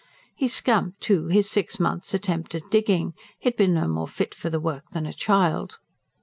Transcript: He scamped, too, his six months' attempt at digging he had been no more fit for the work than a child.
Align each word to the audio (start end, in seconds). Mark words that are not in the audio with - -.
He 0.35 0.47
scamped, 0.47 0.99
too, 0.99 1.27
his 1.27 1.47
six 1.47 1.79
months' 1.79 2.15
attempt 2.15 2.55
at 2.55 2.71
digging 2.71 3.13
he 3.37 3.47
had 3.49 3.55
been 3.55 3.75
no 3.75 3.87
more 3.87 4.07
fit 4.07 4.33
for 4.33 4.49
the 4.49 4.59
work 4.59 4.85
than 4.93 5.05
a 5.05 5.13
child. 5.13 5.77